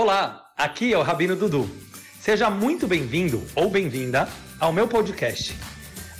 [0.00, 1.68] Olá, aqui é o Rabino Dudu.
[2.20, 4.28] Seja muito bem-vindo ou bem-vinda
[4.60, 5.58] ao meu podcast.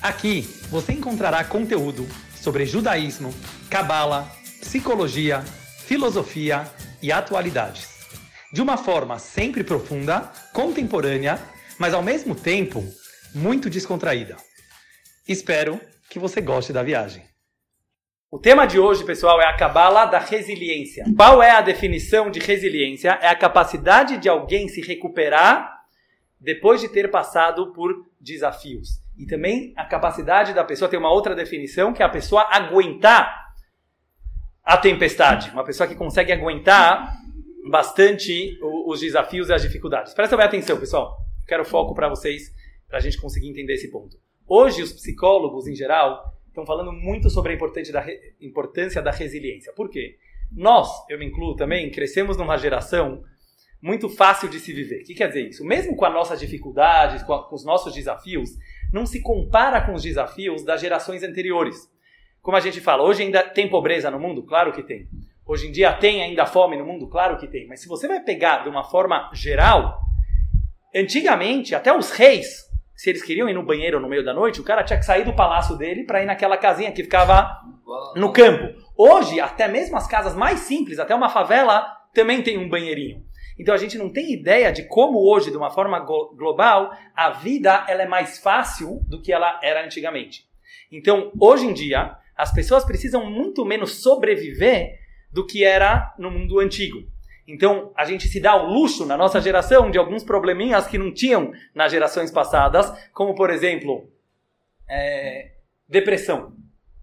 [0.03, 2.05] Aqui você encontrará conteúdo
[2.35, 3.33] sobre judaísmo,
[3.71, 4.29] cabala,
[4.61, 5.43] psicologia,
[5.87, 6.69] filosofia
[7.01, 7.87] e atualidades.
[8.53, 10.23] De uma forma sempre profunda,
[10.53, 11.39] contemporânea,
[11.79, 12.85] mas ao mesmo tempo
[13.33, 14.37] muito descontraída.
[15.29, 17.28] Espero que você goste da viagem.
[18.31, 21.03] O tema de hoje, pessoal, é a cabala da resiliência.
[21.17, 23.19] Qual é a definição de resiliência?
[23.23, 25.83] É a capacidade de alguém se recuperar
[26.39, 29.01] depois de ter passado por desafios.
[29.17, 33.55] E também a capacidade da pessoa tem uma outra definição, que é a pessoa aguentar
[34.63, 35.51] a tempestade.
[35.51, 37.17] Uma pessoa que consegue aguentar
[37.71, 40.13] bastante os desafios e as dificuldades.
[40.13, 41.17] Presta bem atenção, pessoal.
[41.47, 42.53] Quero foco para vocês,
[42.89, 44.19] para a gente conseguir entender esse ponto.
[44.47, 47.57] Hoje, os psicólogos, em geral, estão falando muito sobre a
[48.41, 49.73] importância da resiliência.
[49.73, 50.17] Por quê?
[50.51, 53.23] Nós, eu me incluo também, crescemos numa geração
[53.81, 55.03] muito fácil de se viver.
[55.03, 55.65] O que quer dizer isso?
[55.65, 58.51] Mesmo com as nossas dificuldades, com, a, com os nossos desafios,
[58.93, 61.89] não se compara com os desafios das gerações anteriores.
[62.43, 64.43] Como a gente fala, hoje ainda tem pobreza no mundo?
[64.43, 65.09] Claro que tem.
[65.47, 67.07] Hoje em dia tem ainda fome no mundo?
[67.09, 67.67] Claro que tem.
[67.67, 70.01] Mas se você vai pegar de uma forma geral,
[70.95, 72.68] antigamente, até os reis
[72.99, 75.25] se eles queriam ir no banheiro no meio da noite, o cara tinha que sair
[75.25, 77.63] do palácio dele para ir naquela casinha que ficava
[78.17, 78.77] no campo.
[78.97, 83.25] Hoje, até mesmo as casas mais simples, até uma favela, também tem um banheirinho.
[83.57, 87.85] Então a gente não tem ideia de como hoje, de uma forma global, a vida
[87.87, 90.45] ela é mais fácil do que ela era antigamente.
[90.91, 94.99] Então, hoje em dia, as pessoas precisam muito menos sobreviver
[95.33, 97.07] do que era no mundo antigo.
[97.49, 101.13] Então, a gente se dá o luxo na nossa geração de alguns probleminhas que não
[101.13, 104.07] tinham nas gerações passadas, como, por exemplo,
[104.87, 105.53] é,
[105.89, 106.53] depressão.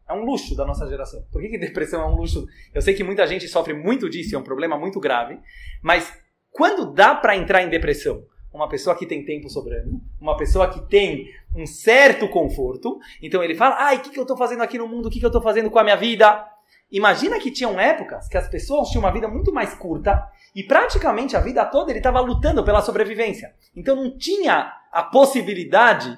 [0.08, 1.26] É um luxo da nossa geração.
[1.32, 2.46] Por que, que depressão é um luxo?
[2.72, 5.40] Eu sei que muita gente sofre muito disso, é um problema muito grave,
[5.82, 6.14] mas
[6.52, 8.24] quando dá para entrar em depressão?
[8.54, 13.56] Uma pessoa que tem tempo sobrando, uma pessoa que tem um certo conforto, então ele
[13.56, 15.08] fala: ai, o que, que eu estou fazendo aqui no mundo?
[15.08, 16.55] O que, que eu estou fazendo com a minha vida?
[16.96, 21.36] Imagina que tinham épocas que as pessoas tinham uma vida muito mais curta e praticamente
[21.36, 23.54] a vida toda ele estava lutando pela sobrevivência.
[23.76, 26.18] Então não tinha a possibilidade,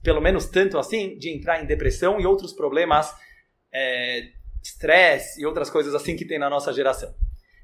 [0.00, 3.12] pelo menos tanto assim, de entrar em depressão e outros problemas,
[3.72, 4.28] é,
[4.62, 7.12] estresse e outras coisas assim que tem na nossa geração.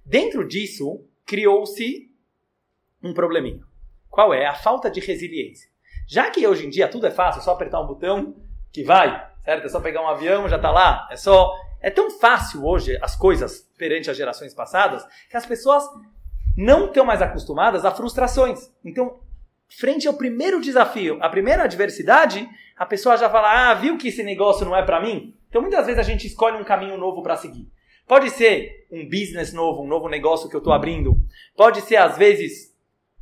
[0.05, 2.11] Dentro disso, criou-se
[3.01, 3.63] um probleminha.
[4.11, 4.47] Qual é?
[4.47, 5.71] A falta de resiliência.
[6.09, 8.35] Já que hoje em dia tudo é fácil, é só apertar um botão
[8.73, 9.65] que vai, certo?
[9.65, 11.07] É só pegar um avião, já está lá.
[11.09, 15.85] É só é tão fácil hoje as coisas perante as gerações passadas que as pessoas
[16.57, 18.71] não estão mais acostumadas a frustrações.
[18.85, 19.21] Então,
[19.69, 24.23] frente ao primeiro desafio, a primeira adversidade, a pessoa já fala: Ah, viu que esse
[24.23, 25.37] negócio não é para mim?
[25.49, 27.69] Então, muitas vezes a gente escolhe um caminho novo para seguir.
[28.07, 31.17] Pode ser um business novo, um novo negócio que eu estou abrindo.
[31.57, 32.75] Pode ser, às vezes,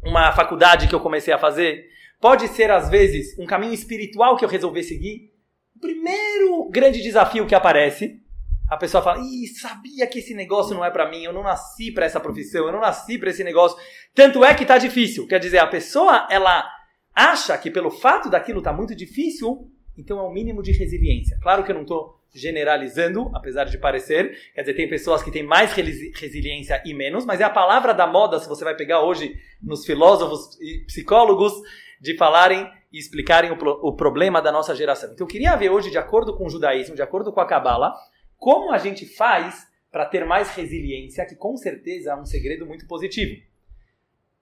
[0.03, 1.87] uma faculdade que eu comecei a fazer.
[2.21, 5.33] Pode ser, às vezes, um caminho espiritual que eu resolvi seguir.
[5.77, 8.23] O primeiro grande desafio que aparece
[8.69, 11.93] a pessoa fala: Ih, sabia que esse negócio não é para mim, eu não nasci
[11.93, 13.79] para essa profissão, eu não nasci para esse negócio.
[14.15, 15.27] Tanto é que tá difícil.
[15.27, 16.69] Quer dizer, a pessoa, ela
[17.15, 21.39] acha que pelo fato daquilo tá muito difícil, então é o um mínimo de resiliência.
[21.41, 24.37] Claro que eu não estou generalizando, apesar de parecer.
[24.55, 28.07] Quer dizer, tem pessoas que têm mais resiliência e menos, mas é a palavra da
[28.07, 31.55] moda, se você vai pegar hoje nos filósofos e psicólogos,
[32.01, 35.11] de falarem e explicarem o, o problema da nossa geração.
[35.13, 37.95] Então eu queria ver hoje, de acordo com o judaísmo, de acordo com a Kabbalah,
[38.39, 42.87] como a gente faz para ter mais resiliência, que com certeza é um segredo muito
[42.87, 43.41] positivo.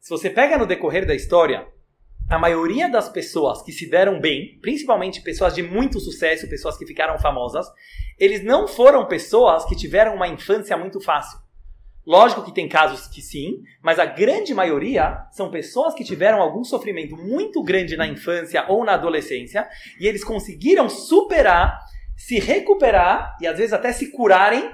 [0.00, 1.66] Se você pega no decorrer da história,
[2.28, 6.86] a maioria das pessoas que se deram bem, principalmente pessoas de muito sucesso, pessoas que
[6.86, 7.66] ficaram famosas,
[8.18, 11.38] eles não foram pessoas que tiveram uma infância muito fácil.
[12.06, 16.62] Lógico que tem casos que sim, mas a grande maioria são pessoas que tiveram algum
[16.62, 19.66] sofrimento muito grande na infância ou na adolescência
[19.98, 21.78] e eles conseguiram superar
[22.16, 24.70] se recuperar e às vezes até se curarem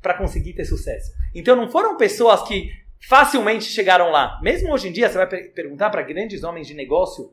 [0.00, 1.12] para conseguir ter sucesso.
[1.34, 2.70] Então não foram pessoas que
[3.06, 4.38] facilmente chegaram lá.
[4.42, 7.32] Mesmo hoje em dia, você vai perguntar para grandes homens de negócio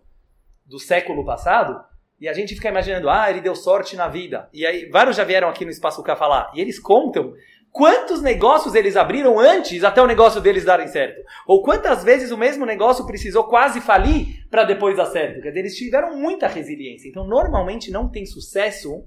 [0.65, 1.79] do século passado,
[2.19, 4.49] e a gente fica imaginando, ah, ele deu sorte na vida.
[4.53, 7.33] E aí, vários já vieram aqui no Espaço K falar, e eles contam
[7.71, 11.21] quantos negócios eles abriram antes até o negócio deles darem certo.
[11.45, 15.41] Ou quantas vezes o mesmo negócio precisou quase falir para depois dar certo.
[15.41, 17.09] Quer dizer, eles tiveram muita resiliência.
[17.09, 19.05] Então, normalmente não tem sucesso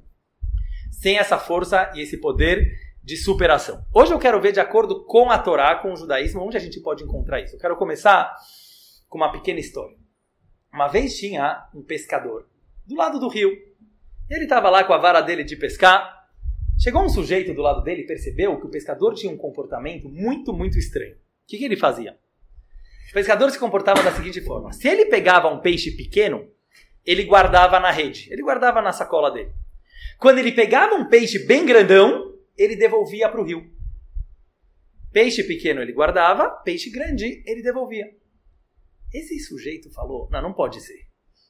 [0.99, 3.85] sem essa força e esse poder de superação.
[3.95, 6.81] Hoje eu quero ver de acordo com a Torá, com o judaísmo, onde a gente
[6.81, 7.55] pode encontrar isso.
[7.55, 8.35] Eu quero começar
[9.09, 9.97] com uma pequena história.
[10.73, 12.49] Uma vez tinha um pescador
[12.85, 13.51] do lado do rio.
[14.29, 16.27] Ele estava lá com a vara dele de pescar.
[16.79, 20.53] Chegou um sujeito do lado dele e percebeu que o pescador tinha um comportamento muito,
[20.53, 21.15] muito estranho.
[21.15, 22.19] O que, que ele fazia?
[23.11, 26.47] O pescador se comportava da seguinte forma: se ele pegava um peixe pequeno,
[27.07, 29.53] ele guardava na rede, ele guardava na sacola dele.
[30.19, 33.71] Quando ele pegava um peixe bem grandão, ele devolvia para o rio.
[35.13, 38.07] Peixe pequeno ele guardava, peixe grande ele devolvia.
[39.15, 41.07] Esse sujeito falou: não, não pode ser.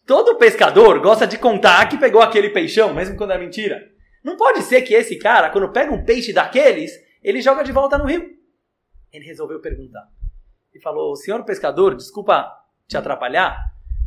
[0.06, 3.82] Todo pescador gosta de contar que pegou aquele peixão, mesmo quando é mentira.
[4.22, 6.92] Não pode ser que esse cara, quando pega um peixe daqueles,
[7.22, 8.22] ele joga de volta no rio.
[9.12, 10.06] Ele resolveu perguntar.
[10.74, 12.50] E falou: Senhor pescador, desculpa
[12.86, 13.58] te atrapalhar,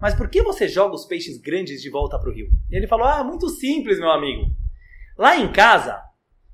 [0.02, 2.50] mas por que você joga os peixes grandes de volta para o rio?
[2.72, 4.50] E ele falou: Ah, muito simples, meu amigo.
[5.16, 6.02] Lá em casa,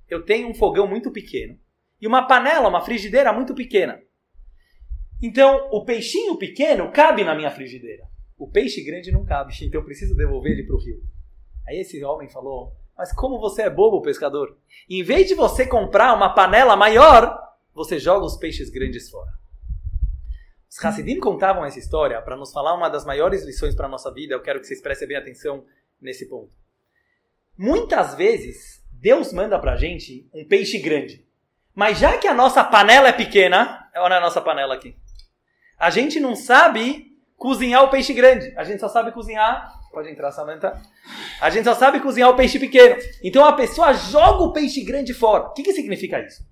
[0.09, 1.57] eu tenho um fogão muito pequeno
[2.01, 4.01] e uma panela, uma frigideira muito pequena.
[5.23, 8.03] Então, o peixinho pequeno cabe na minha frigideira.
[8.37, 11.01] O peixe grande não cabe, então eu preciso devolver ele para o rio.
[11.65, 14.57] Aí esse homem falou: Mas como você é bobo, pescador?
[14.89, 17.39] Em vez de você comprar uma panela maior,
[17.73, 19.31] você joga os peixes grandes fora.
[20.69, 24.11] Os Hassidim contavam essa história para nos falar uma das maiores lições para a nossa
[24.11, 24.33] vida.
[24.33, 25.65] Eu quero que vocês prestem bem atenção
[26.01, 26.53] nesse ponto.
[27.57, 31.25] Muitas vezes, Deus manda para a gente um peixe grande.
[31.73, 34.95] Mas já que a nossa panela é pequena, olha a nossa panela aqui.
[35.79, 38.53] A gente não sabe cozinhar o peixe grande.
[38.57, 39.73] A gente só sabe cozinhar.
[39.91, 40.79] Pode entrar, Samantha.
[41.39, 42.95] A gente só sabe cozinhar o peixe pequeno.
[43.23, 45.45] Então a pessoa joga o peixe grande fora.
[45.45, 46.43] O que, que significa isso?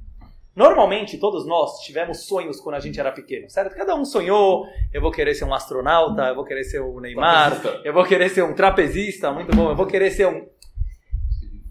[0.55, 3.75] Normalmente, todos nós tivemos sonhos quando a gente era pequeno, certo?
[3.75, 7.61] Cada um sonhou, eu vou querer ser um astronauta, eu vou querer ser o Neymar,
[7.83, 10.47] eu vou querer ser um trapezista, muito bom, eu vou querer ser um...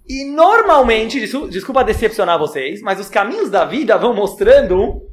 [0.06, 5.08] E normalmente, desculpa decepcionar vocês, mas os caminhos da vida vão mostrando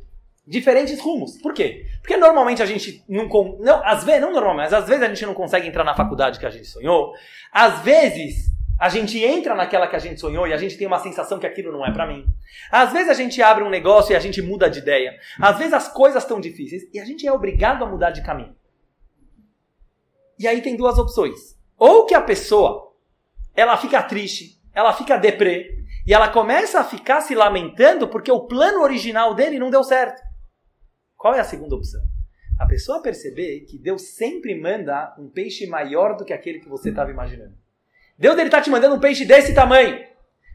[0.46, 1.38] diferentes rumos.
[1.38, 1.86] Por quê?
[2.02, 5.26] Porque normalmente a gente não, não às vezes, não normalmente, mas às vezes a gente
[5.26, 7.14] não consegue entrar na faculdade que a gente sonhou.
[7.54, 8.51] Às vezes
[8.82, 11.46] a gente entra naquela que a gente sonhou e a gente tem uma sensação que
[11.46, 12.26] aquilo não é para mim.
[12.72, 15.20] Às vezes a gente abre um negócio e a gente muda de ideia.
[15.40, 18.56] Às vezes as coisas estão difíceis e a gente é obrigado a mudar de caminho.
[20.40, 21.56] E aí tem duas opções.
[21.78, 22.92] Ou que a pessoa
[23.54, 28.48] ela fica triste, ela fica deprê e ela começa a ficar se lamentando porque o
[28.48, 30.20] plano original dele não deu certo.
[31.16, 32.02] Qual é a segunda opção?
[32.60, 36.90] A pessoa perceber que Deus sempre manda um peixe maior do que aquele que você
[36.90, 37.61] estava imaginando.
[38.22, 40.00] Deus está te mandando um peixe desse tamanho.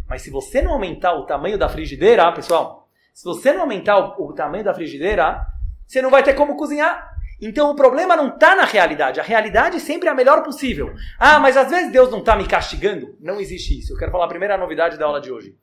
[0.09, 4.29] Mas se você não aumentar o tamanho da frigideira, pessoal, se você não aumentar o,
[4.29, 5.45] o tamanho da frigideira,
[5.85, 7.11] você não vai ter como cozinhar.
[7.43, 9.19] Então o problema não está na realidade.
[9.19, 10.95] A realidade sempre é a melhor possível.
[11.19, 13.17] Ah, mas às vezes Deus não está me castigando.
[13.21, 13.93] Não existe isso.
[13.93, 15.57] Eu quero falar a primeira novidade da aula de hoje.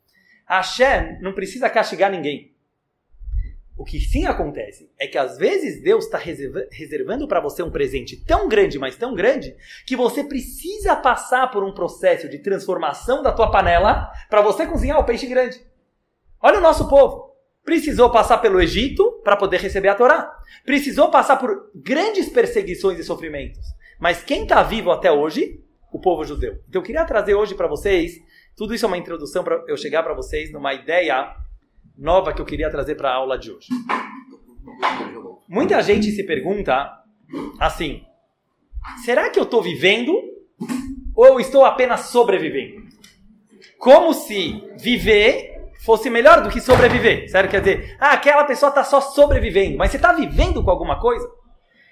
[0.45, 2.52] A Hashem não precisa castigar ninguém.
[3.75, 8.15] O que sim acontece é que às vezes Deus está reservando para você um presente
[8.15, 9.55] tão grande, mas tão grande,
[9.87, 14.99] que você precisa passar por um processo de transformação da tua panela para você cozinhar
[14.99, 15.59] o peixe grande.
[16.39, 17.33] Olha o nosso povo.
[17.63, 20.37] Precisou passar pelo Egito para poder receber a Torá.
[20.65, 23.65] Precisou passar por grandes perseguições e sofrimentos.
[23.99, 25.63] Mas quem está vivo até hoje?
[25.91, 26.59] O povo judeu.
[26.67, 28.21] Então eu queria trazer hoje para vocês,
[28.55, 31.35] tudo isso é uma introdução para eu chegar para vocês numa ideia
[31.97, 33.67] nova que eu queria trazer para a aula de hoje.
[35.47, 36.91] Muita gente se pergunta
[37.59, 38.03] assim:
[39.03, 40.13] será que eu estou vivendo
[41.15, 42.83] ou eu estou apenas sobrevivendo?
[43.77, 45.53] Como se viver
[45.83, 47.29] fosse melhor do que sobreviver.
[47.29, 47.49] Sério?
[47.49, 51.29] Quer dizer, ah, aquela pessoa está só sobrevivendo, mas você está vivendo com alguma coisa?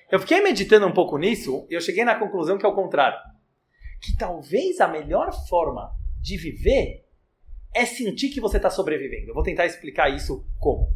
[0.09, 3.17] Eu fiquei meditando um pouco nisso e eu cheguei na conclusão que é o contrário.
[4.01, 5.91] Que talvez a melhor forma
[6.21, 7.00] de viver
[7.73, 9.29] é sentir que você está sobrevivendo.
[9.29, 10.93] Eu vou tentar explicar isso como.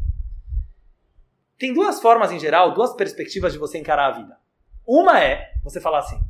[1.58, 4.38] Tem duas formas em geral, duas perspectivas de você encarar a vida.
[4.86, 6.20] Uma é você falar assim: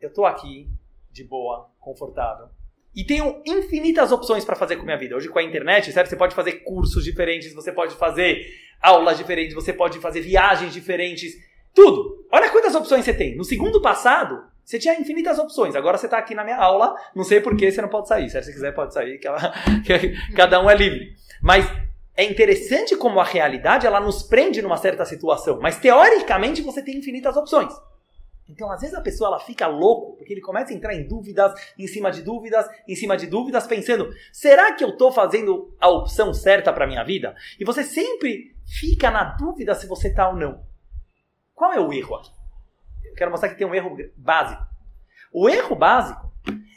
[0.00, 0.68] eu estou aqui
[1.10, 2.48] de boa, confortável,
[2.94, 5.16] e tenho infinitas opções para fazer com a minha vida.
[5.16, 6.08] Hoje com a internet, certo?
[6.08, 8.46] Você pode fazer cursos diferentes, você pode fazer
[8.80, 11.32] aulas diferentes, você pode fazer viagens diferentes,
[11.74, 12.24] tudo.
[12.30, 13.36] Olha quantas opções você tem.
[13.36, 15.76] No segundo passado, você tinha infinitas opções.
[15.76, 18.30] Agora você está aqui na minha aula, não sei por que você não pode sair.
[18.30, 19.52] Se você quiser, pode sair, que, ela,
[20.34, 21.14] cada um é livre.
[21.42, 21.66] Mas
[22.16, 25.58] é interessante como a realidade ela nos prende numa certa situação.
[25.60, 27.74] Mas teoricamente você tem infinitas opções.
[28.48, 31.52] Então, às vezes a pessoa ela fica louco, porque ele começa a entrar em dúvidas,
[31.78, 35.88] em cima de dúvidas, em cima de dúvidas, pensando: será que eu estou fazendo a
[35.88, 37.34] opção certa para minha vida?
[37.58, 40.62] E você sempre fica na dúvida se você está ou não.
[41.54, 42.43] Qual é o erro aqui?
[43.14, 44.60] Eu quero mostrar que tem um erro básico.
[45.32, 46.32] O erro básico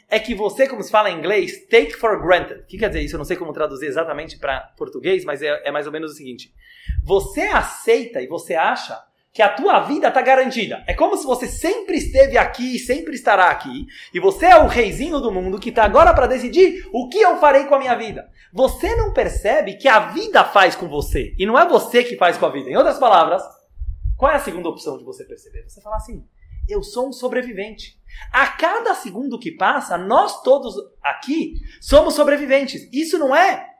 [0.08, 2.62] é que você, como se fala em inglês, take for granted.
[2.62, 3.16] O que quer dizer isso?
[3.16, 6.16] Eu não sei como traduzir exatamente para português, mas é, é, mais ou menos o
[6.16, 6.54] seguinte:
[7.04, 9.02] você aceita e você acha
[9.34, 10.84] que a tua vida está garantida.
[10.88, 14.68] É como se você sempre esteve aqui e sempre estará aqui, e você é o
[14.68, 17.96] reizinho do mundo que está agora para decidir o que eu farei com a minha
[17.96, 18.30] vida.
[18.54, 22.38] Você não percebe que a vida faz com você, e não é você que faz
[22.38, 22.70] com a vida.
[22.70, 23.44] Em outras palavras,
[24.18, 25.64] Qual é a segunda opção de você perceber?
[25.70, 26.28] Você fala assim:
[26.68, 27.98] eu sou um sobrevivente.
[28.32, 32.90] A cada segundo que passa, nós todos aqui somos sobreviventes.
[32.92, 33.76] Isso não é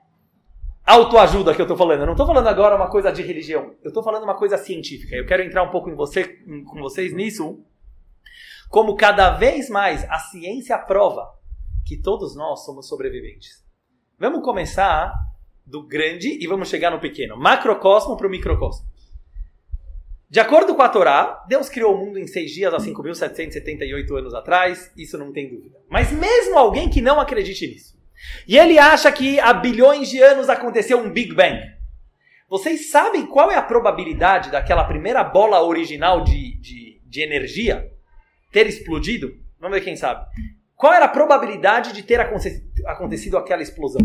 [0.86, 2.00] autoajuda que eu estou falando.
[2.00, 3.74] Eu não estou falando agora uma coisa de religião.
[3.82, 5.14] Eu estou falando uma coisa científica.
[5.14, 7.62] Eu quero entrar um pouco em você, com vocês nisso.
[8.70, 11.34] Como cada vez mais a ciência prova
[11.84, 13.66] que todos nós somos sobreviventes.
[14.18, 15.12] Vamos começar
[15.64, 17.36] do grande e vamos chegar no pequeno.
[17.36, 18.86] Macrocosmo para o microcosmo.
[20.30, 24.34] De acordo com a Torá, Deus criou o mundo em seis dias há 5.778 anos
[24.34, 25.78] atrás, isso não tem dúvida.
[25.88, 27.96] Mas mesmo alguém que não acredite nisso,
[28.46, 31.58] e ele acha que há bilhões de anos aconteceu um Big Bang,
[32.48, 37.90] vocês sabem qual é a probabilidade daquela primeira bola original de, de, de energia
[38.52, 39.34] ter explodido?
[39.58, 40.26] Vamos ver quem sabe.
[40.74, 44.00] Qual era a probabilidade de ter acontecido aquela explosão?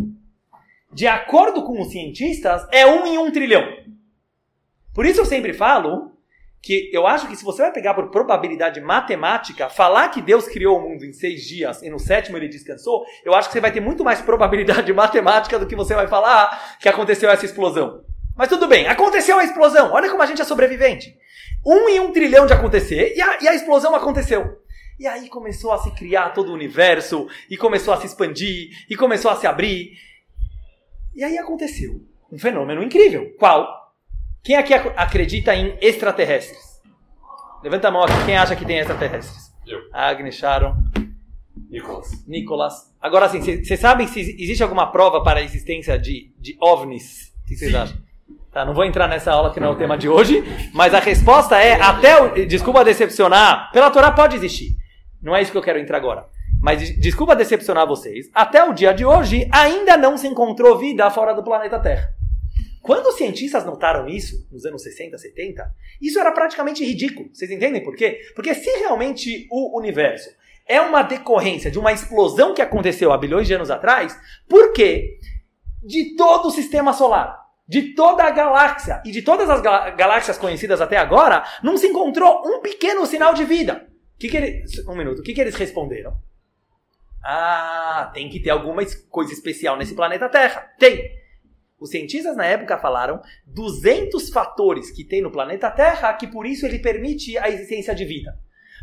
[0.92, 3.63] De acordo com os cientistas, é um em um trilhão.
[4.94, 6.12] Por isso eu sempre falo
[6.63, 10.77] que eu acho que se você vai pegar por probabilidade matemática, falar que Deus criou
[10.77, 13.74] o mundo em seis dias e no sétimo ele descansou, eu acho que você vai
[13.74, 18.05] ter muito mais probabilidade matemática do que você vai falar que aconteceu essa explosão.
[18.34, 19.91] Mas tudo bem, aconteceu a explosão.
[19.91, 21.13] Olha como a gente é sobrevivente.
[21.65, 24.63] Um em um trilhão de acontecer e a, e a explosão aconteceu.
[24.98, 28.96] E aí começou a se criar todo o universo, e começou a se expandir, e
[28.96, 29.98] começou a se abrir.
[31.13, 32.00] E aí aconteceu
[32.32, 33.34] um fenômeno incrível.
[33.38, 33.83] Qual?
[34.44, 36.82] Quem aqui acredita em extraterrestres?
[37.64, 39.54] Levanta a mão aqui, quem acha que tem extraterrestres?
[39.66, 39.80] Eu.
[39.94, 40.76] Agnes, Sharon.
[41.70, 42.28] Nicolas.
[42.28, 42.94] Nicolas.
[43.02, 47.32] Agora sim, vocês sabem se existe alguma prova para a existência de, de OVNIs?
[47.42, 47.98] O que vocês acham?
[48.52, 51.00] Tá, não vou entrar nessa aula que não é o tema de hoje, mas a
[51.00, 54.76] resposta é, até o, desculpa decepcionar, pela Torá pode existir.
[55.22, 56.28] Não é isso que eu quero entrar agora.
[56.62, 61.34] Mas desculpa decepcionar vocês, até o dia de hoje ainda não se encontrou vida fora
[61.34, 62.14] do planeta Terra.
[62.84, 67.30] Quando os cientistas notaram isso, nos anos 60, 70, isso era praticamente ridículo.
[67.34, 68.20] Vocês entendem por quê?
[68.36, 70.30] Porque se realmente o universo
[70.68, 75.18] é uma decorrência de uma explosão que aconteceu há bilhões de anos atrás, por quê?
[75.82, 80.82] De todo o sistema solar, de toda a galáxia e de todas as galáxias conhecidas
[80.82, 83.88] até agora, não se encontrou um pequeno sinal de vida.
[84.20, 86.18] Que que eles, um minuto, o que, que eles responderam?
[87.24, 90.70] Ah, tem que ter alguma coisa especial nesse planeta Terra.
[90.78, 91.23] Tem.
[91.84, 96.66] Os cientistas na época falaram 200 fatores que tem no planeta Terra que por isso
[96.66, 98.40] ele permite a existência de vida.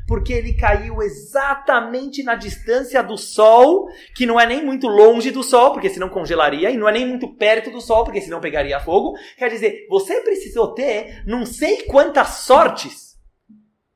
[0.07, 5.43] Porque ele caiu exatamente na distância do Sol, que não é nem muito longe do
[5.43, 8.79] Sol, porque senão congelaria, e não é nem muito perto do Sol, porque senão pegaria
[8.81, 9.17] fogo.
[9.39, 13.19] Quer dizer, você precisou ter não sei quantas sortes.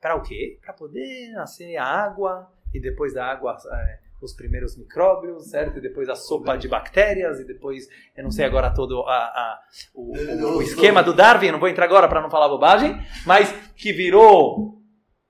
[0.00, 0.58] Para o quê?
[0.64, 5.78] Para poder nascer a água, e depois da água é, os primeiros micróbios, certo?
[5.78, 9.60] E depois a sopa de bactérias, e depois, eu não sei agora todo a, a
[9.94, 13.92] o, o, esquema do Darwin, não vou entrar agora para não falar bobagem, mas que
[13.92, 14.78] virou,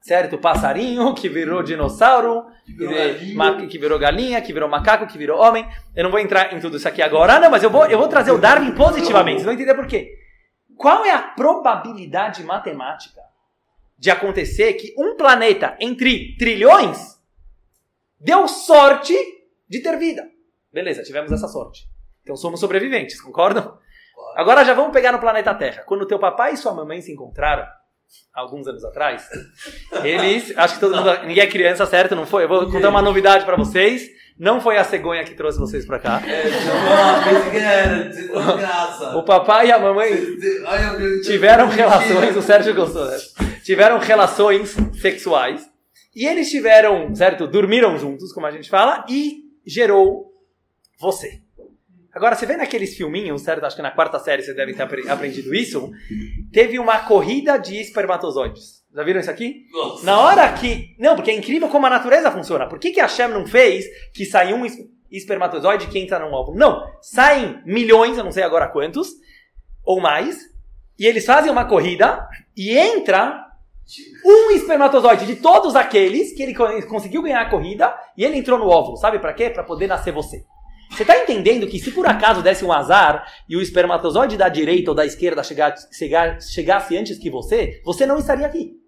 [0.01, 0.39] certo?
[0.39, 5.67] Passarinho, que virou dinossauro, que virou, que virou galinha, que virou macaco, que virou homem.
[5.95, 8.09] Eu não vou entrar em tudo isso aqui agora, não, mas eu vou, eu vou
[8.09, 10.13] trazer o Darwin positivamente, vocês vão entender por quê.
[10.77, 13.21] Qual é a probabilidade matemática
[13.99, 17.14] de acontecer que um planeta entre trilhões
[18.25, 19.15] deu sorte
[19.69, 20.27] de ter vida.
[20.73, 21.87] Beleza, tivemos essa sorte.
[22.23, 23.77] Então somos sobreviventes, concordam?
[24.35, 25.83] Agora já vamos pegar no planeta Terra.
[25.85, 27.67] Quando teu papai e sua mamãe se encontraram,
[28.33, 29.29] alguns anos atrás,
[30.03, 32.17] eles, acho que todo mundo, ninguém é criança, certo?
[32.17, 32.45] Não foi?
[32.45, 34.09] Eu vou contar uma novidade para vocês.
[34.37, 36.21] Não foi a cegonha que trouxe vocês para cá.
[36.27, 36.45] É,
[39.15, 40.11] o papai e a mamãe
[41.23, 43.17] tiveram relações, o Sérgio gostou, né?
[43.63, 45.73] Tiveram relações sexuais
[46.15, 47.47] e eles tiveram, certo?
[47.47, 50.33] Dormiram juntos, como a gente fala, e gerou
[50.99, 51.41] você.
[52.13, 53.65] Agora, você vê naqueles filminhos, certo?
[53.65, 55.91] Acho que na quarta série você deve ter aprendido isso.
[56.53, 58.85] Teve uma corrida de espermatozoides.
[58.95, 59.67] Já viram isso aqui?
[59.73, 60.07] Nossa.
[60.07, 60.95] Na hora que.
[60.97, 62.69] Não, porque é incrível como a natureza funciona.
[62.69, 64.65] Por que, que a Shem não fez que saiu um
[65.11, 66.57] espermatozoide que entra num óvulo?
[66.57, 66.89] Não.
[67.03, 69.09] Saem milhões, eu não sei agora quantos,
[69.85, 70.39] ou mais,
[70.97, 72.25] e eles fazem uma corrida
[72.57, 73.44] e entra
[74.25, 76.55] um espermatozoide de todos aqueles que ele
[76.87, 78.97] conseguiu ganhar a corrida e ele entrou no óvulo.
[78.97, 79.51] Sabe para quê?
[79.51, 80.45] Para poder nascer você.
[80.91, 84.91] Você está entendendo que se por acaso desse um azar e o espermatozoide da direita
[84.91, 88.81] ou da esquerda chegasse antes que você, você não estaria aqui.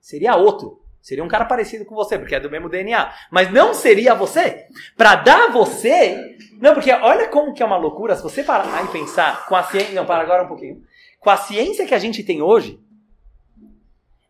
[0.00, 0.82] Seria outro.
[1.00, 3.12] Seria um cara parecido com você, porque é do mesmo DNA.
[3.30, 4.66] Mas não seria você.
[4.96, 6.36] Para dar você.
[6.60, 8.16] Não, porque olha como que é uma loucura.
[8.16, 9.94] Se você parar e pensar com a ciência.
[9.94, 10.82] Não, para agora um pouquinho.
[11.20, 12.80] Com a ciência que a gente tem hoje,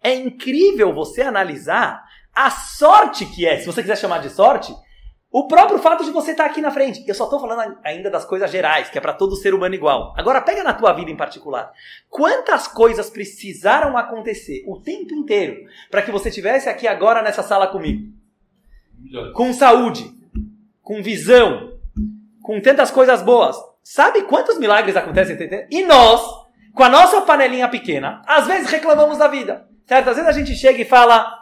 [0.03, 4.75] é incrível você analisar a sorte que é, se você quiser chamar de sorte,
[5.31, 7.05] O próprio fato de você estar aqui na frente.
[7.07, 10.15] Eu só estou falando ainda das coisas gerais, que é para todo ser humano igual.
[10.17, 11.73] Agora pega na tua vida em particular.
[12.09, 17.67] Quantas coisas precisaram acontecer o tempo inteiro para que você estivesse aqui agora nessa sala
[17.67, 18.11] comigo?
[19.35, 20.11] Com saúde,
[20.81, 21.73] com visão,
[22.43, 23.57] com tantas coisas boas.
[23.83, 25.37] Sabe quantos milagres acontecem?
[25.71, 26.23] E nós,
[26.73, 29.69] com a nossa panelinha pequena, às vezes reclamamos da vida.
[29.87, 30.11] Certo?
[30.11, 31.33] Às vezes a gente chega e fala: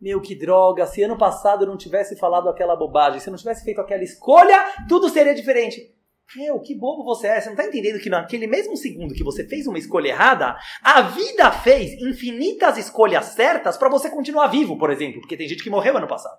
[0.00, 3.38] Meu, que droga, se ano passado eu não tivesse falado aquela bobagem, se eu não
[3.38, 5.94] tivesse feito aquela escolha, tudo seria diferente.
[6.36, 7.40] Meu, que bobo você é.
[7.40, 11.00] Você não está entendendo que naquele mesmo segundo que você fez uma escolha errada, a
[11.00, 15.20] vida fez infinitas escolhas certas para você continuar vivo, por exemplo.
[15.20, 16.38] Porque tem gente que morreu ano passado.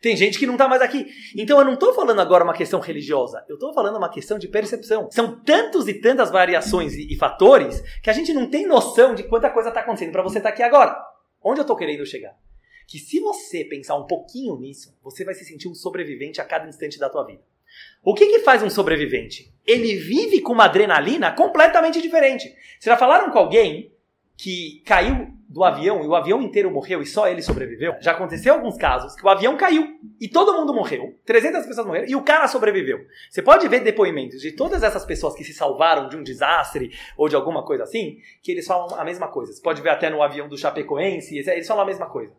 [0.00, 1.06] Tem gente que não está mais aqui.
[1.36, 4.48] Então eu não estou falando agora uma questão religiosa, eu estou falando uma questão de
[4.48, 5.10] percepção.
[5.10, 9.24] São tantos e tantas variações e, e fatores que a gente não tem noção de
[9.24, 10.96] quanta coisa está acontecendo para você estar tá aqui agora.
[11.42, 12.34] Onde eu estou querendo chegar?
[12.86, 16.68] Que se você pensar um pouquinho nisso, você vai se sentir um sobrevivente a cada
[16.68, 17.42] instante da tua vida.
[18.02, 19.52] O que, que faz um sobrevivente?
[19.66, 22.44] Ele vive com uma adrenalina completamente diferente.
[22.48, 23.92] Vocês já falaram com alguém
[24.36, 27.94] que caiu do avião e o avião inteiro morreu e só ele sobreviveu.
[28.00, 32.06] Já aconteceu alguns casos que o avião caiu e todo mundo morreu, 300 pessoas morreram
[32.06, 33.00] e o cara sobreviveu.
[33.30, 37.28] Você pode ver depoimentos de todas essas pessoas que se salvaram de um desastre ou
[37.28, 39.52] de alguma coisa assim, que eles falam a mesma coisa.
[39.52, 42.32] Você pode ver até no avião do Chapecoense, eles falam a mesma coisa.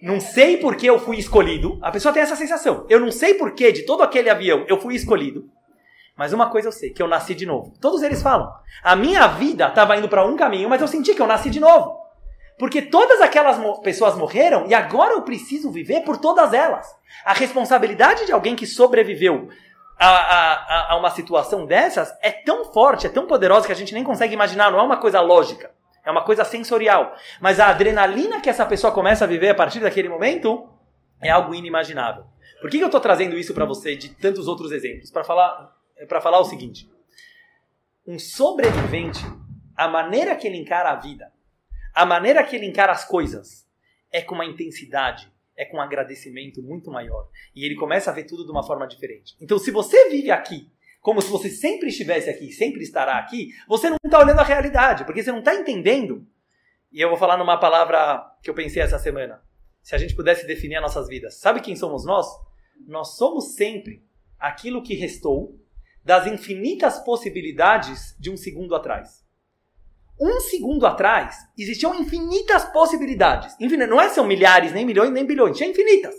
[0.00, 1.78] Não sei por que eu fui escolhido.
[1.80, 2.84] A pessoa tem essa sensação.
[2.88, 5.48] Eu não sei por que de todo aquele avião eu fui escolhido.
[6.16, 7.72] Mas uma coisa eu sei, que eu nasci de novo.
[7.80, 8.52] Todos eles falam.
[8.82, 11.60] A minha vida estava indo para um caminho, mas eu senti que eu nasci de
[11.60, 12.02] novo.
[12.58, 16.86] Porque todas aquelas mo pessoas morreram e agora eu preciso viver por todas elas.
[17.24, 19.48] A responsabilidade de alguém que sobreviveu
[19.98, 23.94] a, a, a uma situação dessas é tão forte, é tão poderosa que a gente
[23.94, 25.70] nem consegue imaginar, não é uma coisa lógica.
[26.04, 27.14] É uma coisa sensorial.
[27.40, 30.68] Mas a adrenalina que essa pessoa começa a viver a partir daquele momento
[31.20, 32.24] é algo inimaginável.
[32.60, 35.10] Por que, que eu estou trazendo isso para você de tantos outros exemplos?
[35.10, 35.72] Para falar
[36.06, 36.90] para falar o seguinte:
[38.06, 39.20] um sobrevivente,
[39.76, 41.32] a maneira que ele encara a vida,
[41.94, 43.68] a maneira que ele encara as coisas,
[44.10, 47.28] é com uma intensidade, é com um agradecimento muito maior.
[47.54, 49.36] E ele começa a ver tudo de uma forma diferente.
[49.40, 50.70] Então, se você vive aqui
[51.02, 55.04] como se você sempre estivesse aqui, sempre estará aqui, você não está olhando a realidade,
[55.04, 56.24] porque você não está entendendo.
[56.92, 59.42] E eu vou falar numa palavra que eu pensei essa semana.
[59.82, 62.26] Se a gente pudesse definir as nossas vidas, sabe quem somos nós?
[62.86, 64.06] Nós somos sempre
[64.38, 65.58] aquilo que restou
[66.04, 69.22] das infinitas possibilidades de um segundo atrás.
[70.20, 73.56] Um segundo atrás, existiam infinitas possibilidades.
[73.88, 76.14] Não é são milhares, nem milhões, nem bilhões, tinha infinitas.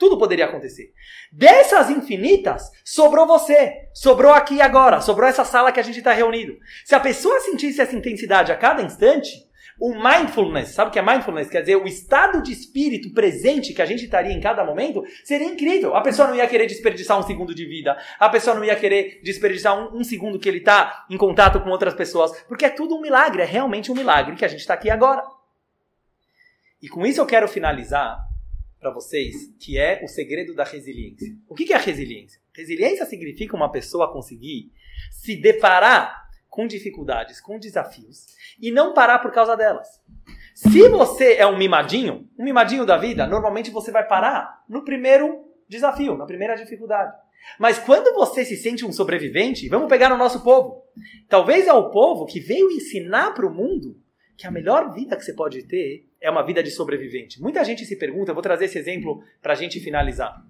[0.00, 0.94] Tudo poderia acontecer.
[1.30, 3.90] Dessas infinitas, sobrou você.
[3.92, 5.02] Sobrou aqui agora.
[5.02, 6.56] Sobrou essa sala que a gente está reunido.
[6.86, 9.30] Se a pessoa sentisse essa intensidade a cada instante,
[9.80, 11.48] o mindfulness, sabe o que é mindfulness?
[11.48, 15.46] Quer dizer, o estado de espírito presente que a gente estaria em cada momento seria
[15.46, 15.96] incrível.
[15.96, 17.96] A pessoa não ia querer desperdiçar um segundo de vida.
[18.18, 21.70] A pessoa não ia querer desperdiçar um, um segundo que ele está em contato com
[21.70, 22.30] outras pessoas.
[22.46, 25.24] Porque é tudo um milagre, é realmente um milagre que a gente está aqui agora.
[26.82, 28.18] E com isso eu quero finalizar
[28.78, 31.34] para vocês, que é o segredo da resiliência.
[31.48, 32.38] O que é a resiliência?
[32.54, 34.70] Resiliência significa uma pessoa conseguir
[35.10, 38.26] se deparar com dificuldades, com desafios
[38.60, 39.88] e não parar por causa delas.
[40.54, 45.48] Se você é um mimadinho, um mimadinho da vida, normalmente você vai parar no primeiro
[45.68, 47.16] desafio, na primeira dificuldade.
[47.58, 50.84] Mas quando você se sente um sobrevivente, vamos pegar no nosso povo.
[51.28, 53.96] Talvez é o povo que veio ensinar para o mundo
[54.36, 57.40] que a melhor vida que você pode ter é uma vida de sobrevivente.
[57.40, 60.44] Muita gente se pergunta, vou trazer esse exemplo para a gente finalizar.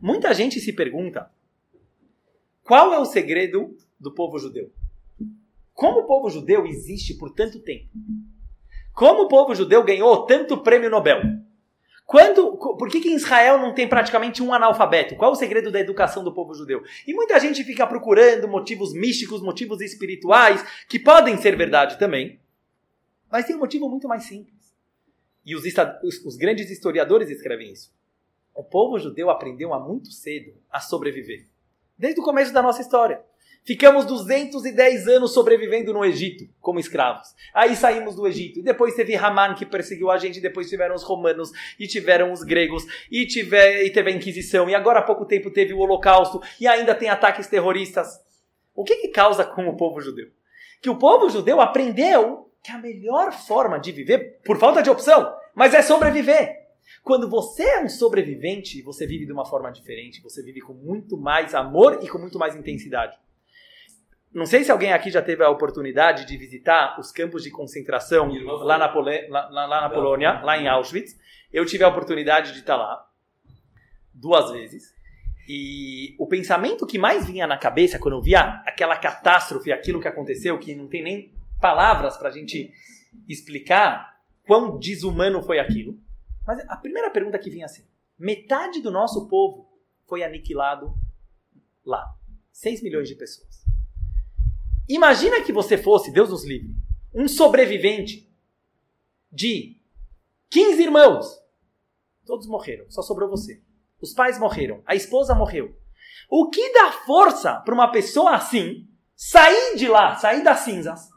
[0.00, 1.30] Muita gente se pergunta
[2.62, 4.72] qual é o segredo do povo judeu?
[5.80, 7.88] Como o povo judeu existe por tanto tempo?
[8.92, 11.22] Como o povo judeu ganhou tanto prêmio Nobel?
[12.04, 15.16] Quando, por que, que em Israel não tem praticamente um analfabeto?
[15.16, 16.82] Qual o segredo da educação do povo judeu?
[17.06, 22.38] E muita gente fica procurando motivos místicos, motivos espirituais, que podem ser verdade também.
[23.32, 24.74] Mas tem um motivo muito mais simples.
[25.46, 25.64] E os,
[26.02, 27.90] os, os grandes historiadores escrevem isso.
[28.54, 31.46] O povo judeu aprendeu há muito cedo a sobreviver.
[31.96, 33.24] Desde o começo da nossa história.
[33.62, 37.34] Ficamos 210 anos sobrevivendo no Egito como escravos.
[37.54, 38.62] Aí saímos do Egito.
[38.62, 40.40] Depois teve Haman que perseguiu a gente.
[40.40, 41.50] Depois tiveram os romanos.
[41.78, 42.84] E tiveram os gregos.
[43.10, 44.68] E, tiver, e teve a Inquisição.
[44.68, 46.40] E agora há pouco tempo teve o Holocausto.
[46.60, 48.20] E ainda tem ataques terroristas.
[48.74, 50.28] O que, que causa com o povo judeu?
[50.80, 55.34] Que o povo judeu aprendeu que a melhor forma de viver, por falta de opção,
[55.54, 56.60] mas é sobreviver.
[57.02, 61.16] Quando você é um sobrevivente, você vive de uma forma diferente, você vive com muito
[61.16, 63.18] mais amor e com muito mais intensidade.
[64.32, 68.32] Não sei se alguém aqui já teve a oportunidade de visitar os campos de concentração
[68.62, 71.18] lá na, Pole lá, lá, lá na Polônia, lá em Auschwitz.
[71.52, 73.08] Eu tive a oportunidade de estar lá.
[74.14, 74.94] duas vezes.
[75.48, 80.06] E o pensamento que mais vinha na cabeça quando eu via aquela catástrofe, aquilo que
[80.06, 82.72] aconteceu, que não tem nem palavras para a gente
[83.28, 84.16] explicar
[84.46, 85.98] quão desumano foi aquilo.
[86.46, 87.84] Mas a primeira pergunta que vinha assim:
[88.16, 89.68] metade do nosso povo
[90.06, 90.94] foi aniquilado
[91.84, 92.06] lá.
[92.52, 93.59] 6 milhões de pessoas.
[94.90, 96.74] Imagina que você fosse, Deus nos livre,
[97.14, 98.28] um sobrevivente
[99.30, 99.76] de
[100.50, 101.40] 15 irmãos.
[102.26, 103.62] Todos morreram, só sobrou você.
[104.00, 105.76] Os pais morreram, a esposa morreu.
[106.28, 111.08] O que dá força para uma pessoa assim sair de lá, sair das cinzas,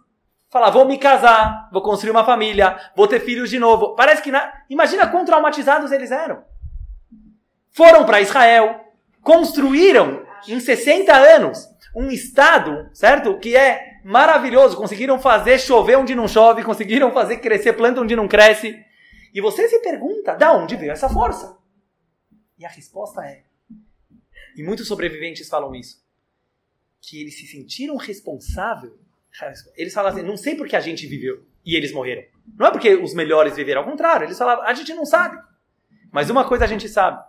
[0.50, 3.96] falar: vou me casar, vou construir uma família, vou ter filhos de novo?
[3.96, 4.30] Parece que.
[4.30, 4.54] Na...
[4.70, 6.44] Imagina quão traumatizados eles eram.
[7.72, 8.86] Foram para Israel,
[9.24, 13.38] construíram em 60 anos um estado, certo?
[13.40, 14.78] Que é maravilhoso.
[14.78, 18.84] Conseguiram fazer chover onde não chove, conseguiram fazer crescer planta onde não cresce.
[19.34, 21.58] E você se pergunta, da onde veio essa força?
[22.58, 23.44] E a resposta é,
[24.56, 26.04] e muitos sobreviventes falam isso,
[27.02, 28.94] que eles se sentiram responsáveis.
[29.76, 32.24] Eles falam assim, não sei porque a gente viveu e eles morreram.
[32.56, 35.42] Não é porque os melhores viveram, ao contrário, eles falavam, a gente não sabe.
[36.12, 37.24] Mas uma coisa a gente sabe,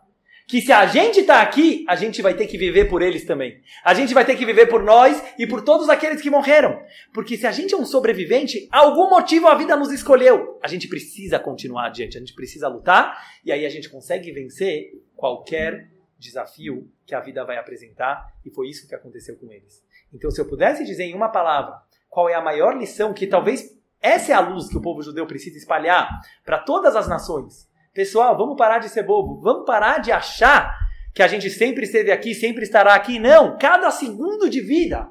[0.46, 3.60] que se a gente está aqui, a gente vai ter que viver por eles também.
[3.82, 6.82] A gente vai ter que viver por nós e por todos aqueles que morreram.
[7.12, 10.58] Porque se a gente é um sobrevivente, algum motivo a vida nos escolheu.
[10.62, 15.02] A gente precisa continuar adiante, a gente precisa lutar e aí a gente consegue vencer
[15.16, 19.82] qualquer desafio que a vida vai apresentar e foi isso que aconteceu com eles.
[20.12, 21.74] Então, se eu pudesse dizer em uma palavra
[22.08, 25.26] qual é a maior lição que talvez essa é a luz que o povo judeu
[25.26, 29.40] precisa espalhar para todas as nações Pessoal, vamos parar de ser bobo.
[29.40, 30.76] Vamos parar de achar
[31.14, 33.20] que a gente sempre esteve aqui, sempre estará aqui.
[33.20, 35.08] Não, cada segundo de vida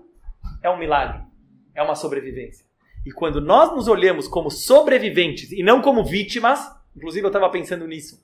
[0.62, 1.22] é um milagre,
[1.74, 2.65] é uma sobrevivência.
[3.06, 6.60] E quando nós nos olhamos como sobreviventes e não como vítimas,
[6.96, 8.22] inclusive eu estava pensando nisso.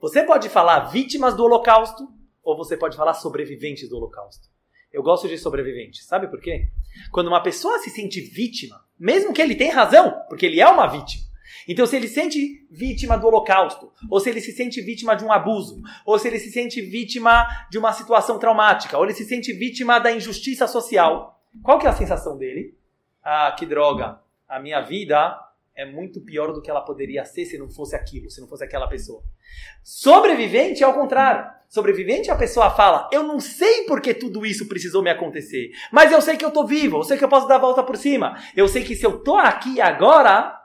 [0.00, 2.08] Você pode falar vítimas do Holocausto
[2.42, 4.48] ou você pode falar sobreviventes do Holocausto.
[4.92, 6.06] Eu gosto de sobreviventes.
[6.06, 6.68] Sabe por quê?
[7.10, 10.86] Quando uma pessoa se sente vítima, mesmo que ele tenha razão, porque ele é uma
[10.86, 11.24] vítima,
[11.68, 15.24] então, se ele se sente vítima do holocausto, ou se ele se sente vítima de
[15.24, 19.24] um abuso, ou se ele se sente vítima de uma situação traumática, ou ele se
[19.24, 22.76] sente vítima da injustiça social, qual que é a sensação dele?
[23.22, 25.38] Ah, que droga, a minha vida
[25.76, 28.62] é muito pior do que ela poderia ser se não fosse aquilo, se não fosse
[28.62, 29.22] aquela pessoa.
[29.82, 31.50] Sobrevivente é ao contrário.
[31.68, 36.20] Sobrevivente a pessoa fala: Eu não sei porque tudo isso precisou me acontecer, mas eu
[36.20, 38.38] sei que eu tô vivo, eu sei que eu posso dar a volta por cima.
[38.56, 40.63] Eu sei que se eu tô aqui agora,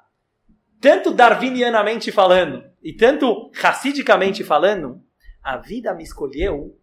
[0.80, 5.02] tanto darwinianamente falando e tanto racidicamente falando,
[5.44, 6.78] a vida me escolheu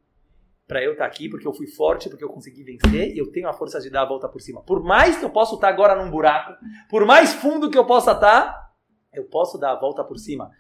[0.67, 3.31] para eu estar tá aqui porque eu fui forte, porque eu consegui vencer e eu
[3.31, 4.63] tenho a força de dar a volta por cima.
[4.63, 6.55] Por mais que eu possa estar agora num buraco,
[6.91, 8.73] por mais fundo que eu possa estar,
[9.13, 10.51] eu posso dar a volta por cima.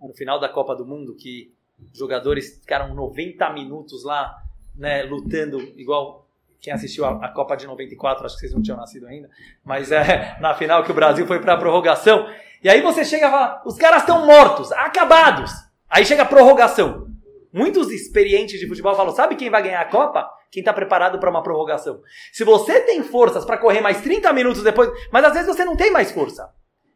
[0.00, 1.54] No final da Copa do Mundo, que
[1.94, 4.34] jogadores ficaram 90 minutos lá,
[4.74, 6.26] né, lutando igual
[6.60, 9.30] quem assistiu a, Copa de 94, acho que vocês não tinham nascido ainda,
[9.64, 12.26] mas é na final que o Brasil foi para a prorrogação.
[12.62, 15.50] E aí você chega e fala, os caras estão mortos, acabados.
[15.88, 17.08] Aí chega a prorrogação.
[17.52, 20.30] Muitos experientes de futebol falam, sabe quem vai ganhar a Copa?
[20.50, 22.02] Quem está preparado para uma prorrogação.
[22.32, 25.76] Se você tem forças para correr mais 30 minutos depois, mas às vezes você não
[25.76, 26.52] tem mais força.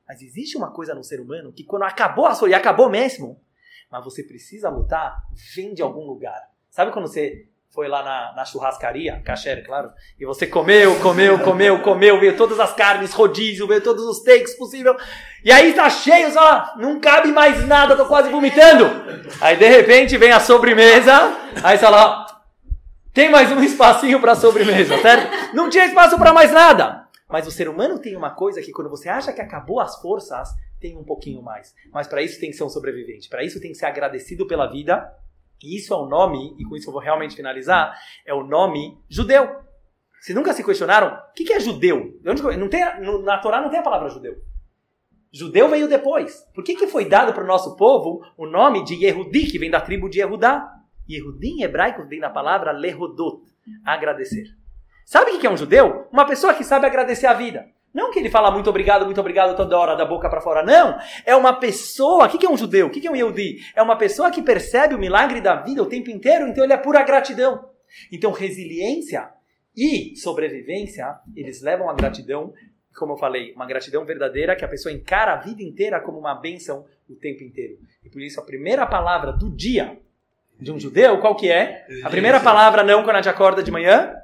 [0.06, 3.40] Mas existe uma coisa no ser humano que quando acabou a sua, e acabou mesmo,
[3.90, 5.16] mas você precisa lutar,
[5.54, 6.40] vem de algum lugar.
[6.68, 11.80] Sabe quando você foi lá na, na churrascaria, kasher, claro, e você comeu, comeu, comeu,
[11.80, 14.96] comeu, veio todas as carnes, rodízio, veio todos os takes possível,
[15.44, 18.84] e aí tá cheio, só, não cabe mais nada, tô quase vomitando.
[19.40, 22.24] Aí de repente vem a sobremesa, aí você fala,
[23.12, 25.54] tem mais um espacinho para sobremesa, certo?
[25.54, 27.04] Não tinha espaço para mais nada.
[27.28, 30.50] Mas o ser humano tem uma coisa que quando você acha que acabou as forças,
[30.80, 31.74] tem um pouquinho mais.
[31.92, 33.28] Mas para isso tem que ser um sobrevivente.
[33.28, 35.10] Para isso tem que ser agradecido pela vida
[35.64, 38.98] e isso é o nome, e com isso eu vou realmente finalizar, é o nome
[39.08, 39.48] judeu.
[40.20, 42.18] Vocês nunca se questionaram o que, é judeu?
[42.22, 42.82] Não tem,
[43.22, 44.36] na Torá não tem a palavra judeu.
[45.32, 46.46] Judeu veio depois.
[46.54, 49.70] Por que, que foi dado para o nosso povo o nome de Yehudi, que vem
[49.70, 50.70] da tribo de Yehudá?
[51.10, 53.42] Yehudi em hebraico vem da palavra lehodot,
[53.84, 54.46] agradecer.
[55.04, 56.08] Sabe o que é um judeu?
[56.12, 57.66] Uma pessoa que sabe agradecer a vida.
[57.94, 60.64] Não que ele fala muito obrigado, muito obrigado toda hora da boca para fora.
[60.64, 60.98] Não.
[61.24, 62.26] É uma pessoa.
[62.26, 62.88] O que é um judeu?
[62.88, 63.60] O que é um Yehudi?
[63.76, 66.76] É uma pessoa que percebe o milagre da vida o tempo inteiro, então ele é
[66.76, 67.68] pura gratidão.
[68.10, 69.30] Então, resiliência
[69.76, 72.52] e sobrevivência, eles levam a gratidão,
[72.96, 76.34] como eu falei, uma gratidão verdadeira que a pessoa encara a vida inteira como uma
[76.34, 77.78] bênção o tempo inteiro.
[78.04, 79.98] E por isso a primeira palavra do dia
[80.60, 81.86] de um judeu, qual que é?
[82.02, 84.16] A primeira palavra não quando a gente acorda de manhã?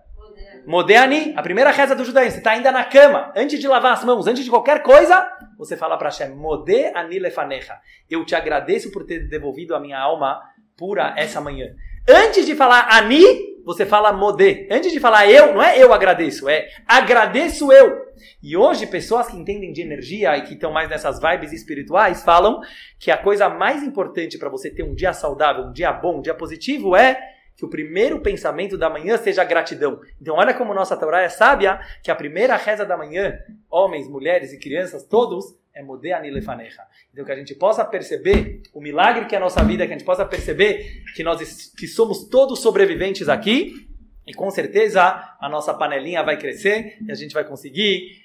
[0.66, 4.04] Modeani, a primeira reza do judaísmo, você está ainda na cama, antes de lavar as
[4.04, 7.78] mãos, antes de qualquer coisa, você fala para Hashem, Modeani lefanecha.
[8.08, 10.40] Eu te agradeço por ter devolvido a minha alma
[10.76, 11.74] pura essa manhã.
[12.08, 14.66] Antes de falar Ani, você fala Modê.
[14.70, 18.10] Antes de falar eu, não é eu agradeço, é agradeço eu.
[18.42, 22.60] E hoje, pessoas que entendem de energia e que estão mais nessas vibes espirituais falam
[22.98, 26.22] que a coisa mais importante para você ter um dia saudável, um dia bom, um
[26.22, 27.18] dia positivo é
[27.60, 30.00] que o primeiro pensamento da manhã seja gratidão.
[30.18, 33.38] Então, olha como nossa Torá é sábia, que a primeira reza da manhã,
[33.70, 36.82] homens, mulheres e crianças, todos, é Modé Anilefanecha.
[37.12, 39.98] Então, que a gente possa perceber o milagre que é a nossa vida, que a
[39.98, 43.86] gente possa perceber que nós que somos todos sobreviventes aqui,
[44.26, 45.02] e com certeza
[45.38, 48.22] a nossa panelinha vai crescer e a gente vai conseguir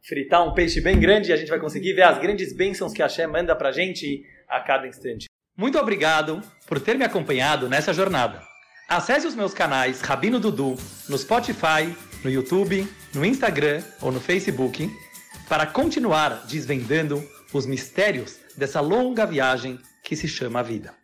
[0.00, 3.02] fritar um peixe bem grande e a gente vai conseguir ver as grandes bênçãos que
[3.02, 5.26] a Hashem manda pra gente a cada instante.
[5.54, 8.47] Muito obrigado por ter me acompanhado nessa jornada.
[8.88, 10.74] Acesse os meus canais Rabino Dudu
[11.10, 14.90] no Spotify, no YouTube, no Instagram ou no Facebook
[15.46, 17.22] para continuar desvendando
[17.52, 20.94] os mistérios dessa longa viagem que se chama vida.